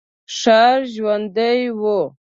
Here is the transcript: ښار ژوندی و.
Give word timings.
ښار 0.37 0.79
ژوندی 0.93 1.55
و. 1.79 1.83